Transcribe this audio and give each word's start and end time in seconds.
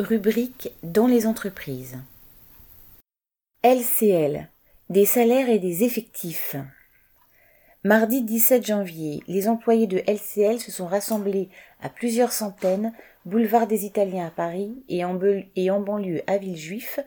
Rubrique 0.00 0.72
dans 0.82 1.06
les 1.06 1.26
entreprises. 1.26 1.98
LCL. 3.62 4.48
Des 4.88 5.04
salaires 5.04 5.50
et 5.50 5.58
des 5.58 5.84
effectifs. 5.84 6.56
Mardi 7.84 8.22
17 8.22 8.66
janvier, 8.66 9.22
les 9.28 9.46
employés 9.46 9.86
de 9.86 9.98
LCL 10.06 10.58
se 10.58 10.72
sont 10.72 10.86
rassemblés 10.86 11.50
à 11.82 11.90
plusieurs 11.90 12.32
centaines, 12.32 12.94
boulevard 13.26 13.66
des 13.66 13.84
Italiens 13.84 14.26
à 14.26 14.30
Paris 14.30 14.82
et 14.88 15.04
en, 15.04 15.14
banlieue 15.80 16.22
à 16.26 16.38
Villejuif, 16.38 16.98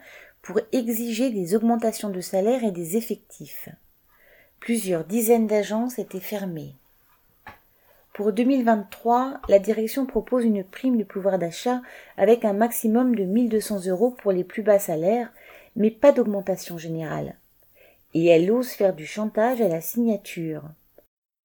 pour 0.44 0.60
exiger 0.72 1.32
des 1.32 1.56
augmentations 1.56 2.10
de 2.10 2.22
salaires 2.22 2.64
et 2.64 2.72
des 2.72 2.96
effectifs. 2.96 3.70
Plusieurs 4.60 5.04
dizaines 5.04 5.48
d'agences 5.48 5.98
étaient 5.98 6.20
fermées. 6.20 6.76
Pour 8.14 8.32
2023, 8.32 9.42
la 9.50 9.58
direction 9.58 10.06
propose 10.06 10.46
une 10.46 10.64
prime 10.64 10.98
de 10.98 11.04
pouvoir 11.04 11.40
d'achat 11.40 11.82
avec 12.16 12.46
un 12.46 12.54
maximum 12.54 13.16
de 13.16 13.24
1200 13.24 13.88
euros 13.88 14.12
pour 14.12 14.32
les 14.32 14.44
plus 14.44 14.62
bas 14.62 14.78
salaires, 14.78 15.34
mais 15.76 15.90
pas 15.90 16.12
d'augmentation 16.12 16.78
générale. 16.78 17.36
Et 18.14 18.28
elle 18.28 18.52
ose 18.52 18.70
faire 18.70 18.94
du 18.94 19.08
chantage 19.08 19.62
à 19.62 19.68
la 19.68 19.82
signature. 19.82 20.62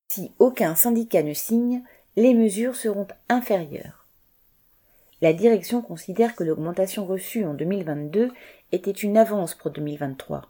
Si 0.09 0.33
aucun 0.39 0.75
syndicat 0.75 1.23
ne 1.23 1.33
signe, 1.33 1.83
les 2.17 2.35
mesures 2.35 2.77
seront 2.77 3.07
inférieures. 3.31 4.07
La 5.23 5.33
direction 5.33 5.81
considère 5.81 6.37
que 6.37 6.45
l'augmentation 6.45 7.07
reçue 7.07 7.47
en 7.47 7.55
2022 7.55 8.31
était 8.73 8.91
une 8.91 9.17
avance 9.17 9.55
pour 9.55 9.71
2023. 9.71 10.43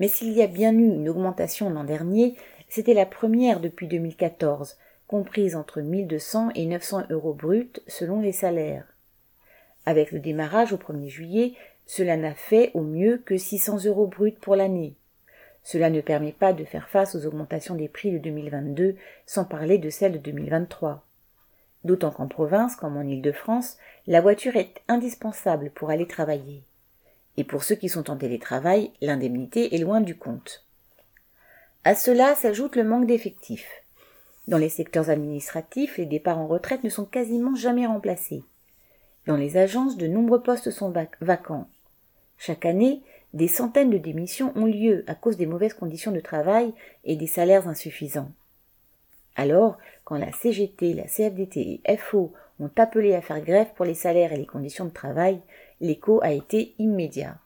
Mais 0.00 0.08
s'il 0.08 0.32
y 0.32 0.42
a 0.42 0.46
bien 0.46 0.72
eu 0.72 0.86
une 0.86 1.10
augmentation 1.10 1.68
l'an 1.68 1.84
dernier, 1.84 2.36
c'était 2.70 2.94
la 2.94 3.06
première 3.06 3.60
depuis 3.60 3.86
2014, 3.86 4.76
comprise 5.06 5.56
entre 5.56 5.80
1200 5.80 6.50
et 6.54 6.66
900 6.66 7.04
euros 7.10 7.34
bruts 7.34 7.72
selon 7.86 8.20
les 8.20 8.32
salaires. 8.32 8.86
Avec 9.84 10.10
le 10.10 10.18
démarrage 10.18 10.72
au 10.72 10.76
1er 10.76 11.08
juillet, 11.08 11.54
cela 11.86 12.16
n'a 12.16 12.34
fait 12.34 12.72
au 12.74 12.80
mieux 12.80 13.18
que 13.18 13.36
600 13.36 13.84
euros 13.84 14.06
bruts 14.06 14.32
pour 14.40 14.56
l'année. 14.56 14.96
Cela 15.62 15.90
ne 15.90 16.00
permet 16.00 16.32
pas 16.32 16.52
de 16.52 16.64
faire 16.64 16.88
face 16.88 17.14
aux 17.14 17.26
augmentations 17.26 17.74
des 17.74 17.88
prix 17.88 18.12
de 18.12 18.18
2022, 18.18 18.96
sans 19.26 19.44
parler 19.44 19.78
de 19.78 19.90
celles 19.90 20.12
de 20.12 20.18
2023. 20.18 21.04
D'autant 21.84 22.10
qu'en 22.10 22.26
province, 22.26 22.74
comme 22.74 22.96
en 22.96 23.02
Île-de-France, 23.02 23.76
la 24.08 24.20
voiture 24.20 24.56
est 24.56 24.82
indispensable 24.88 25.70
pour 25.70 25.90
aller 25.90 26.06
travailler. 26.06 26.64
Et 27.36 27.44
pour 27.44 27.62
ceux 27.62 27.74
qui 27.76 27.88
sont 27.88 28.10
en 28.10 28.16
télétravail, 28.16 28.90
l'indemnité 29.00 29.74
est 29.74 29.78
loin 29.78 30.00
du 30.00 30.16
compte. 30.16 30.64
À 31.84 31.94
cela 31.94 32.34
s'ajoute 32.34 32.74
le 32.74 32.82
manque 32.82 33.06
d'effectifs. 33.06 33.85
Dans 34.46 34.58
les 34.58 34.68
secteurs 34.68 35.10
administratifs, 35.10 35.98
les 35.98 36.06
départs 36.06 36.38
en 36.38 36.46
retraite 36.46 36.84
ne 36.84 36.88
sont 36.88 37.04
quasiment 37.04 37.54
jamais 37.54 37.86
remplacés. 37.86 38.44
Dans 39.26 39.36
les 39.36 39.56
agences, 39.56 39.96
de 39.96 40.06
nombreux 40.06 40.42
postes 40.42 40.70
sont 40.70 40.92
vacants. 41.20 41.68
Chaque 42.38 42.64
année, 42.64 43.02
des 43.34 43.48
centaines 43.48 43.90
de 43.90 43.98
démissions 43.98 44.52
ont 44.54 44.66
lieu 44.66 45.04
à 45.08 45.14
cause 45.14 45.36
des 45.36 45.46
mauvaises 45.46 45.74
conditions 45.74 46.12
de 46.12 46.20
travail 46.20 46.72
et 47.04 47.16
des 47.16 47.26
salaires 47.26 47.66
insuffisants. 47.66 48.30
Alors, 49.34 49.78
quand 50.04 50.16
la 50.16 50.32
CGT, 50.32 50.94
la 50.94 51.04
CFDT 51.04 51.80
et 51.84 51.96
FO 51.96 52.32
ont 52.60 52.70
appelé 52.76 53.14
à 53.14 53.20
faire 53.20 53.40
grève 53.40 53.72
pour 53.74 53.84
les 53.84 53.94
salaires 53.94 54.32
et 54.32 54.38
les 54.38 54.46
conditions 54.46 54.84
de 54.84 54.90
travail, 54.90 55.40
l'écho 55.80 56.20
a 56.22 56.32
été 56.32 56.74
immédiat. 56.78 57.36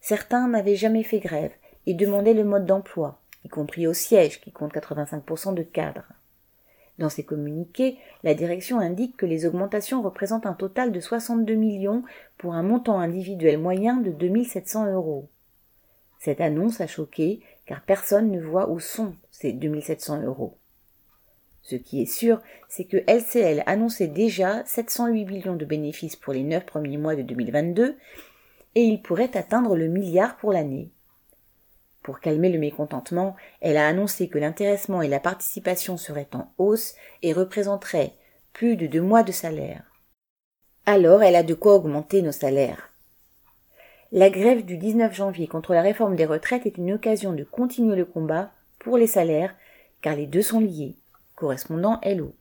Certains 0.00 0.48
n'avaient 0.48 0.76
jamais 0.76 1.04
fait 1.04 1.20
grève 1.20 1.52
et 1.86 1.94
demandaient 1.94 2.34
le 2.34 2.44
mode 2.44 2.66
d'emploi 2.66 3.20
compris 3.58 3.88
au 3.88 3.92
siège 3.92 4.40
qui 4.40 4.52
compte 4.52 4.72
85% 4.72 5.52
de 5.52 5.64
cadres. 5.64 6.06
Dans 7.00 7.08
ses 7.08 7.24
communiqués, 7.24 7.98
la 8.22 8.34
direction 8.34 8.78
indique 8.78 9.16
que 9.16 9.26
les 9.26 9.46
augmentations 9.46 10.00
représentent 10.00 10.46
un 10.46 10.52
total 10.52 10.92
de 10.92 11.00
62 11.00 11.54
millions 11.54 12.04
pour 12.36 12.54
un 12.54 12.62
montant 12.62 13.00
individuel 13.00 13.58
moyen 13.58 13.96
de 13.96 14.12
2700 14.12 14.92
euros. 14.92 15.28
Cette 16.20 16.40
annonce 16.40 16.80
a 16.80 16.86
choqué 16.86 17.40
car 17.66 17.82
personne 17.82 18.30
ne 18.30 18.40
voit 18.40 18.70
où 18.70 18.78
sont 18.78 19.16
ces 19.32 19.52
2700 19.52 20.22
euros. 20.22 20.56
Ce 21.62 21.74
qui 21.74 22.00
est 22.00 22.06
sûr, 22.06 22.40
c'est 22.68 22.84
que 22.84 22.98
LCL 23.08 23.64
annonçait 23.66 24.06
déjà 24.06 24.64
708 24.66 25.24
millions 25.24 25.56
de 25.56 25.64
bénéfices 25.64 26.14
pour 26.14 26.32
les 26.32 26.44
neuf 26.44 26.64
premiers 26.64 26.96
mois 26.96 27.16
de 27.16 27.22
2022 27.22 27.96
et 28.76 28.82
il 28.82 29.02
pourrait 29.02 29.36
atteindre 29.36 29.74
le 29.74 29.88
milliard 29.88 30.36
pour 30.36 30.52
l'année. 30.52 30.92
Pour 32.08 32.20
calmer 32.20 32.48
le 32.48 32.58
mécontentement, 32.58 33.36
elle 33.60 33.76
a 33.76 33.86
annoncé 33.86 34.28
que 34.28 34.38
l'intéressement 34.38 35.02
et 35.02 35.08
la 35.08 35.20
participation 35.20 35.98
seraient 35.98 36.30
en 36.32 36.50
hausse 36.56 36.94
et 37.20 37.34
représenteraient 37.34 38.14
plus 38.54 38.76
de 38.76 38.86
deux 38.86 39.02
mois 39.02 39.22
de 39.22 39.30
salaire. 39.30 39.82
Alors 40.86 41.22
elle 41.22 41.36
a 41.36 41.42
de 41.42 41.52
quoi 41.52 41.74
augmenter 41.74 42.22
nos 42.22 42.32
salaires. 42.32 42.94
La 44.10 44.30
grève 44.30 44.64
du 44.64 44.78
19 44.78 45.12
janvier 45.14 45.48
contre 45.48 45.74
la 45.74 45.82
réforme 45.82 46.16
des 46.16 46.24
retraites 46.24 46.64
est 46.64 46.78
une 46.78 46.94
occasion 46.94 47.34
de 47.34 47.44
continuer 47.44 47.94
le 47.94 48.06
combat 48.06 48.52
pour 48.78 48.96
les 48.96 49.06
salaires, 49.06 49.54
car 50.00 50.16
les 50.16 50.26
deux 50.26 50.40
sont 50.40 50.60
liés. 50.60 50.96
Correspondant 51.34 52.00
Hello. 52.00 52.32